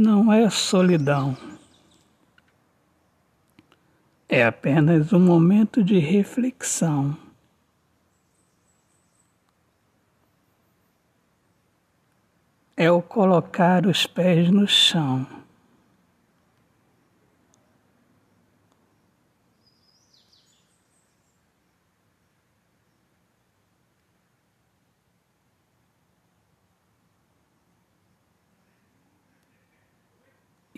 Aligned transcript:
não 0.00 0.32
é 0.32 0.48
solidão. 0.48 1.36
É 4.26 4.44
apenas 4.44 5.12
um 5.12 5.20
momento 5.20 5.84
de 5.84 5.98
reflexão. 5.98 7.14
É 12.74 12.90
o 12.90 13.02
colocar 13.02 13.86
os 13.86 14.06
pés 14.06 14.50
no 14.50 14.66
chão. 14.66 15.39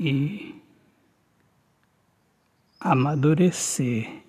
E 0.08 0.60
amadurecer. 2.80 4.20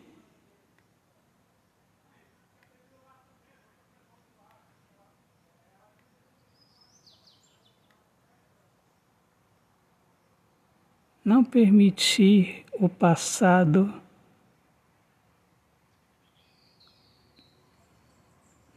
Não 11.26 11.44
permitir 11.44 12.66
o 12.74 12.88
passado 12.88 14.02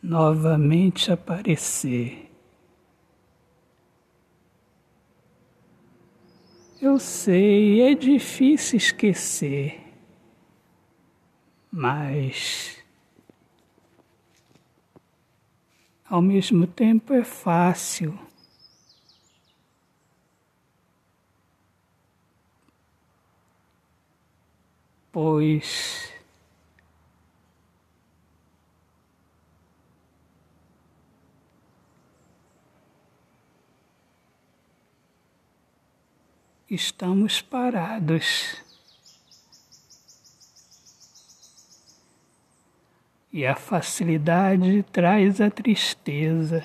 novamente 0.03 1.13
aparecer. 1.13 2.26
Eu 6.81 6.99
sei, 6.99 7.81
é 7.81 7.95
difícil 7.95 8.77
esquecer, 8.77 9.81
mas 11.73 12.77
ao 16.05 16.21
mesmo 16.21 16.67
tempo 16.67 17.15
é 17.15 17.25
fácil. 17.25 18.19
Pois 25.11 26.16
estamos 36.71 37.41
parados. 37.41 38.57
E 43.33 43.47
a 43.47 43.55
facilidade 43.55 44.83
traz 44.85 45.41
a 45.41 45.51
tristeza 45.51 46.65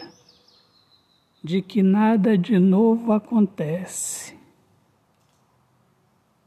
de 1.43 1.61
que 1.61 1.83
nada 1.83 2.37
de 2.37 2.57
novo 2.57 3.11
acontece, 3.11 4.37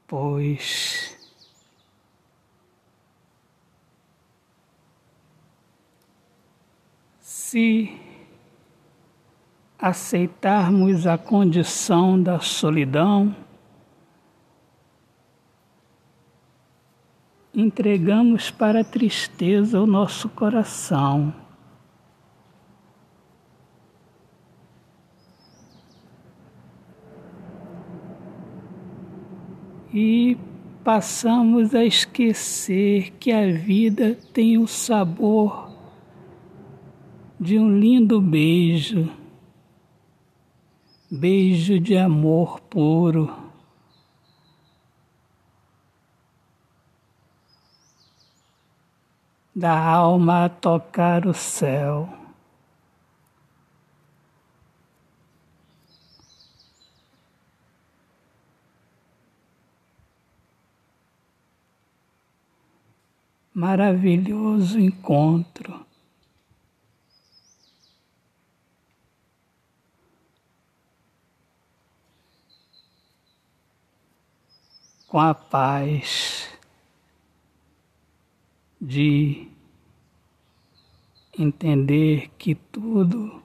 pois 0.06 1.14
se 7.20 8.00
aceitarmos 9.78 11.06
a 11.06 11.18
condição 11.18 12.20
da 12.22 12.40
solidão, 12.40 13.36
entregamos 17.54 18.50
para 18.50 18.80
a 18.80 18.84
tristeza 18.84 19.80
o 19.80 19.86
nosso 19.86 20.28
coração. 20.28 21.32
E 29.92 30.36
passamos 30.82 31.72
a 31.72 31.84
esquecer 31.84 33.12
que 33.12 33.30
a 33.30 33.46
vida 33.52 34.18
tem 34.32 34.58
o 34.58 34.66
sabor 34.66 35.70
de 37.38 37.58
um 37.58 37.78
lindo 37.78 38.20
beijo, 38.20 39.08
beijo 41.08 41.78
de 41.78 41.96
amor 41.96 42.60
puro. 42.60 43.43
Da 49.54 49.78
alma 49.78 50.48
tocar 50.48 51.26
o 51.26 51.32
céu. 51.32 52.08
Maravilhoso 63.54 64.80
encontro. 64.80 65.86
Com 75.06 75.20
a 75.20 75.32
paz 75.32 76.33
de 78.84 79.48
entender 81.38 82.28
que 82.36 82.54
tudo 82.54 83.42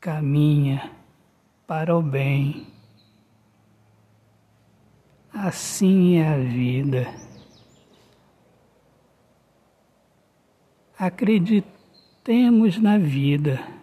caminha 0.00 0.90
para 1.68 1.96
o 1.96 2.02
bem. 2.02 2.66
Assim 5.32 6.16
é 6.16 6.34
a 6.34 6.36
vida. 6.36 7.14
Acreditemos 10.98 12.76
na 12.78 12.98
vida. 12.98 13.79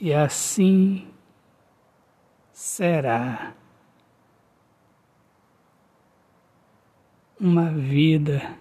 E 0.00 0.14
assim 0.14 1.12
será 2.52 3.54
uma 7.40 7.70
vida 7.70 8.56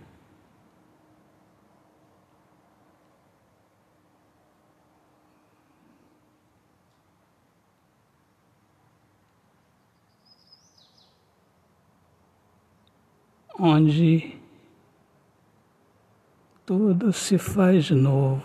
onde 13.60 14.40
tudo 16.66 17.12
se 17.12 17.38
faz 17.38 17.90
novo. 17.90 18.44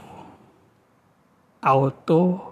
Autor 1.60 2.51